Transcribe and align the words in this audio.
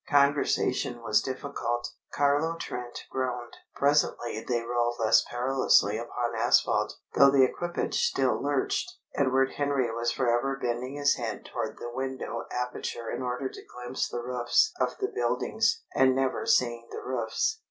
Conversation 0.09 1.03
was 1.03 1.21
difficult; 1.21 1.91
Carlo 2.11 2.55
Trent 2.55 3.03
groaned. 3.11 3.55
Presently 3.75 4.43
they 4.43 4.61
rolled 4.63 4.95
less 4.99 5.21
perilously 5.29 5.95
upon 5.99 6.35
asphalt, 6.35 6.95
though 7.13 7.29
the 7.29 7.43
equipage 7.43 8.07
still 8.07 8.41
lurched. 8.41 8.91
Edward 9.13 9.51
Henry 9.57 9.91
was 9.93 10.11
forever 10.11 10.57
bending 10.59 10.95
his 10.95 11.17
head 11.17 11.45
toward 11.45 11.77
the 11.77 11.93
window 11.93 12.45
aperture 12.49 13.11
in 13.11 13.21
order 13.21 13.47
to 13.47 13.61
glimpse 13.63 14.09
the 14.09 14.23
roofs 14.23 14.73
of 14.79 14.97
the 14.97 15.07
buildings, 15.13 15.83
and 15.93 16.15
never 16.15 16.47
seeing 16.47 16.87
the 16.89 17.03
roofs. 17.05 17.59